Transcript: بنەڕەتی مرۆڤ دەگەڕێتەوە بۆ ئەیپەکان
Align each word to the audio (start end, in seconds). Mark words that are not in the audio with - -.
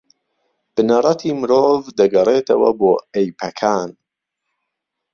بنەڕەتی 0.73 1.37
مرۆڤ 1.39 1.79
دەگەڕێتەوە 1.99 2.69
بۆ 2.79 2.93
ئەیپەکان 3.13 3.89